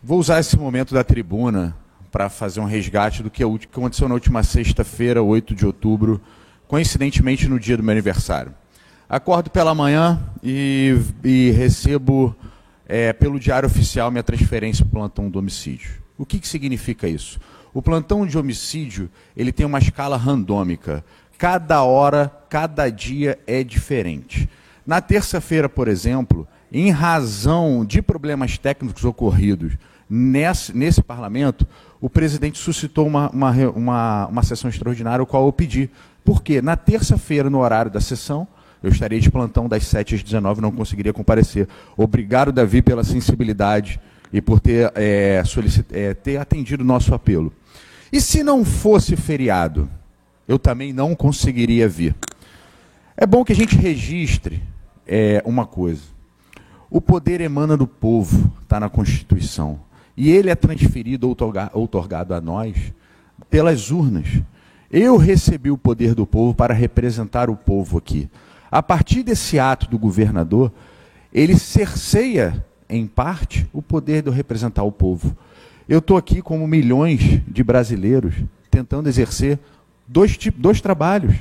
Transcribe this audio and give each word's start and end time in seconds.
Vou 0.00 0.20
usar 0.20 0.38
esse 0.38 0.56
momento 0.56 0.94
da 0.94 1.02
tribuna 1.02 1.76
para 2.12 2.28
fazer 2.28 2.60
um 2.60 2.64
resgate 2.64 3.20
do 3.20 3.28
que 3.28 3.42
aconteceu 3.42 4.08
na 4.08 4.14
última 4.14 4.44
sexta-feira, 4.44 5.24
8 5.24 5.56
de 5.56 5.66
outubro, 5.66 6.20
coincidentemente 6.68 7.48
no 7.48 7.58
dia 7.58 7.76
do 7.76 7.82
meu 7.82 7.90
aniversário. 7.90 8.54
Acordo 9.08 9.50
pela 9.50 9.74
manhã 9.74 10.22
e, 10.40 10.96
e 11.24 11.50
recebo 11.50 12.34
é, 12.86 13.12
pelo 13.12 13.40
Diário 13.40 13.66
Oficial 13.66 14.08
minha 14.12 14.22
transferência 14.22 14.84
para 14.84 14.90
o 14.90 15.00
plantão 15.00 15.28
do 15.28 15.40
homicídio. 15.40 16.00
O 16.16 16.24
que, 16.24 16.38
que 16.38 16.46
significa 16.46 17.08
isso? 17.08 17.40
O 17.74 17.82
plantão 17.82 18.24
de 18.24 18.38
homicídio 18.38 19.10
ele 19.36 19.50
tem 19.50 19.66
uma 19.66 19.80
escala 19.80 20.16
randômica. 20.16 21.04
Cada 21.36 21.82
hora, 21.82 22.32
cada 22.48 22.88
dia 22.88 23.36
é 23.48 23.64
diferente. 23.64 24.48
Na 24.88 25.02
terça-feira, 25.02 25.68
por 25.68 25.86
exemplo, 25.86 26.48
em 26.72 26.90
razão 26.90 27.84
de 27.84 28.00
problemas 28.00 28.56
técnicos 28.56 29.04
ocorridos 29.04 29.74
nesse, 30.08 30.74
nesse 30.74 31.02
parlamento, 31.02 31.66
o 32.00 32.08
presidente 32.08 32.56
suscitou 32.56 33.06
uma, 33.06 33.28
uma, 33.28 33.50
uma, 33.68 34.26
uma 34.28 34.42
sessão 34.42 34.70
extraordinária, 34.70 35.22
o 35.22 35.26
qual 35.26 35.44
eu 35.44 35.52
pedi. 35.52 35.90
Por 36.24 36.42
quê? 36.42 36.62
Na 36.62 36.74
terça-feira, 36.74 37.50
no 37.50 37.58
horário 37.58 37.90
da 37.90 38.00
sessão, 38.00 38.48
eu 38.82 38.88
estaria 38.88 39.20
de 39.20 39.30
plantão 39.30 39.68
das 39.68 39.86
7 39.86 40.14
às 40.14 40.22
19 40.22 40.62
não 40.62 40.72
conseguiria 40.72 41.12
comparecer. 41.12 41.68
Obrigado, 41.94 42.50
Davi, 42.50 42.80
pela 42.80 43.04
sensibilidade 43.04 44.00
e 44.32 44.40
por 44.40 44.58
ter, 44.58 44.90
é, 44.94 45.42
é, 45.92 46.14
ter 46.14 46.38
atendido 46.38 46.82
o 46.82 46.86
nosso 46.86 47.14
apelo. 47.14 47.52
E 48.10 48.22
se 48.22 48.42
não 48.42 48.64
fosse 48.64 49.16
feriado, 49.16 49.86
eu 50.48 50.58
também 50.58 50.94
não 50.94 51.14
conseguiria 51.14 51.86
vir. 51.86 52.14
É 53.14 53.26
bom 53.26 53.44
que 53.44 53.52
a 53.52 53.56
gente 53.56 53.76
registre 53.76 54.62
é, 55.08 55.42
uma 55.44 55.66
coisa. 55.66 56.02
O 56.90 57.00
poder 57.00 57.40
emana 57.40 57.76
do 57.76 57.86
povo, 57.86 58.52
está 58.62 58.78
na 58.78 58.88
Constituição. 58.88 59.80
E 60.16 60.30
ele 60.30 60.50
é 60.50 60.54
transferido 60.54 61.26
ou 61.26 61.36
outorgado 61.72 62.34
a 62.34 62.40
nós 62.40 62.92
pelas 63.48 63.90
urnas. 63.90 64.26
Eu 64.90 65.16
recebi 65.16 65.70
o 65.70 65.78
poder 65.78 66.14
do 66.14 66.26
povo 66.26 66.54
para 66.54 66.74
representar 66.74 67.48
o 67.50 67.56
povo 67.56 67.98
aqui. 67.98 68.28
A 68.70 68.82
partir 68.82 69.22
desse 69.22 69.58
ato 69.58 69.88
do 69.88 69.98
governador, 69.98 70.72
ele 71.32 71.58
cerceia, 71.58 72.64
em 72.88 73.06
parte, 73.06 73.68
o 73.72 73.82
poder 73.82 74.22
de 74.22 74.28
eu 74.28 74.32
representar 74.32 74.82
o 74.82 74.92
povo. 74.92 75.36
Eu 75.88 76.00
estou 76.00 76.16
aqui 76.16 76.42
como 76.42 76.66
milhões 76.66 77.40
de 77.46 77.62
brasileiros 77.62 78.34
tentando 78.70 79.08
exercer 79.08 79.58
dois, 80.06 80.38
dois 80.56 80.80
trabalhos. 80.80 81.34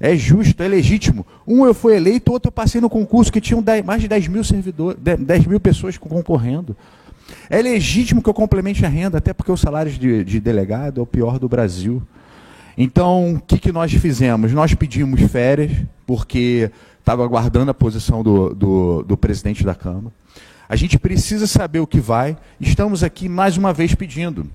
É 0.00 0.16
justo, 0.16 0.62
é 0.62 0.68
legítimo. 0.68 1.26
Um 1.46 1.66
eu 1.66 1.74
fui 1.74 1.96
eleito, 1.96 2.30
outro 2.30 2.48
eu 2.48 2.52
passei 2.52 2.80
no 2.80 2.88
concurso 2.88 3.32
que 3.32 3.40
tinham 3.40 3.62
mais 3.84 4.00
de 4.00 4.08
10 4.08 4.28
mil 4.28 4.44
servidores, 4.44 5.00
10 5.00 5.46
mil 5.46 5.58
pessoas 5.58 5.98
concorrendo. 5.98 6.76
É 7.50 7.60
legítimo 7.60 8.22
que 8.22 8.28
eu 8.28 8.34
complemente 8.34 8.84
a 8.86 8.88
renda, 8.88 9.18
até 9.18 9.32
porque 9.32 9.52
o 9.52 9.56
salário 9.56 9.90
de, 9.90 10.24
de 10.24 10.40
delegado 10.40 11.00
é 11.00 11.02
o 11.02 11.06
pior 11.06 11.38
do 11.38 11.48
Brasil. 11.48 12.02
Então, 12.76 13.34
o 13.34 13.40
que, 13.40 13.58
que 13.58 13.72
nós 13.72 13.92
fizemos? 13.92 14.52
Nós 14.52 14.72
pedimos 14.72 15.20
férias, 15.22 15.72
porque 16.06 16.70
estava 17.00 17.24
aguardando 17.24 17.70
a 17.70 17.74
posição 17.74 18.22
do, 18.22 18.54
do, 18.54 19.02
do 19.02 19.16
presidente 19.16 19.64
da 19.64 19.74
Câmara. 19.74 20.14
A 20.68 20.76
gente 20.76 20.98
precisa 20.98 21.46
saber 21.46 21.80
o 21.80 21.86
que 21.86 21.98
vai. 21.98 22.36
Estamos 22.60 23.02
aqui 23.02 23.28
mais 23.28 23.56
uma 23.56 23.72
vez 23.72 23.94
pedindo 23.94 24.46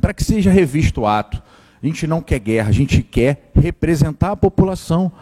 para 0.00 0.12
que 0.12 0.22
seja 0.22 0.50
revisto 0.50 1.02
o 1.02 1.06
ato. 1.06 1.42
A 1.82 1.86
gente 1.86 2.06
não 2.06 2.20
quer 2.20 2.38
guerra, 2.38 2.68
a 2.68 2.72
gente 2.72 3.02
quer 3.02 3.50
representar 3.54 4.32
a 4.32 4.36
população. 4.36 5.12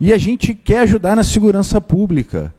E 0.00 0.12
a 0.12 0.18
gente 0.18 0.54
quer 0.54 0.80
ajudar 0.80 1.16
na 1.16 1.24
segurança 1.24 1.80
pública. 1.80 2.54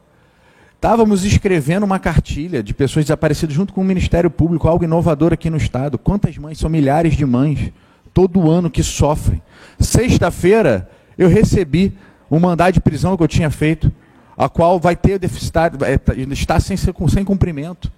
Estávamos 0.76 1.26
escrevendo 1.26 1.84
uma 1.84 2.00
cartilha 2.00 2.64
de 2.64 2.74
pessoas 2.74 3.06
desaparecidas 3.06 3.56
junto 3.56 3.74
com 3.74 3.82
o 3.82 3.84
Ministério 3.84 4.30
Público, 4.30 4.68
algo 4.68 4.84
inovador 4.84 5.34
aqui 5.34 5.50
no 5.50 5.58
Estado. 5.58 5.98
Quantas 5.98 6.38
mães? 6.38 6.58
São 6.58 6.70
milhares 6.70 7.16
de 7.16 7.26
mães 7.26 7.72
todo 8.14 8.50
ano 8.50 8.70
que 8.70 8.84
sofrem. 8.84 9.42
Sexta-feira 9.80 10.90
eu 11.18 11.28
recebi 11.28 11.98
um 12.32 12.40
mandado 12.40 12.74
de 12.74 12.80
prisão 12.80 13.18
que 13.18 13.24
eu 13.24 13.28
tinha 13.28 13.50
feito, 13.50 13.92
a 14.38 14.48
qual 14.48 14.80
vai 14.80 14.96
ter 14.96 15.20
deficitário, 15.20 15.78
é, 15.84 16.00
está 16.32 16.60
sem, 16.60 16.78
sem 16.78 17.26
cumprimento. 17.26 17.92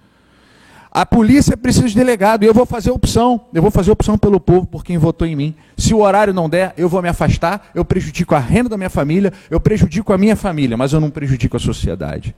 A 0.92 1.06
polícia 1.06 1.56
precisa 1.56 1.88
de 1.88 1.96
delegado, 1.96 2.44
e 2.44 2.48
eu 2.48 2.54
vou 2.54 2.66
fazer 2.66 2.92
opção, 2.92 3.46
eu 3.54 3.62
vou 3.62 3.72
fazer 3.72 3.92
opção 3.92 4.18
pelo 4.18 4.42
povo, 4.42 4.68
por 4.68 4.84
quem 4.84 4.98
votou 4.98 5.26
em 5.26 5.38
mim. 5.38 5.56
Se 5.78 5.94
o 5.94 6.00
horário 6.00 6.34
não 6.34 6.50
der, 6.50 6.74
eu 6.76 6.90
vou 6.90 7.02
me 7.02 7.08
afastar, 7.08 7.72
eu 7.74 7.86
prejudico 7.86 8.36
a 8.36 8.40
renda 8.40 8.68
da 8.68 8.78
minha 8.78 8.90
família, 8.90 9.32
eu 9.50 9.58
prejudico 9.58 10.12
a 10.12 10.18
minha 10.18 10.36
família, 10.36 10.76
mas 10.76 10.92
eu 10.92 11.00
não 11.00 11.10
prejudico 11.10 11.56
a 11.56 11.60
sociedade. 11.62 12.36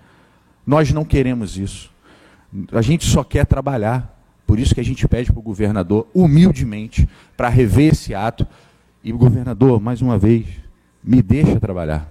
Nós 0.68 0.92
não 0.92 1.04
queremos 1.04 1.58
isso. 1.58 1.92
A 2.72 2.82
gente 2.82 3.06
só 3.06 3.24
quer 3.24 3.48
trabalhar. 3.48 4.12
Por 4.46 4.60
isso 4.60 4.76
que 4.76 4.82
a 4.82 4.86
gente 4.86 5.08
pede 5.08 5.32
para 5.32 5.40
o 5.40 5.44
governador, 5.44 6.06
humildemente, 6.14 7.10
para 7.36 7.50
rever 7.50 7.94
esse 7.94 8.14
ato. 8.14 8.46
E 9.04 9.12
o 9.12 9.18
governador, 9.18 9.82
mais 9.82 10.00
uma 10.00 10.20
vez, 10.20 10.46
me 11.04 11.24
deixa 11.24 11.60
trabalhar. 11.60 12.08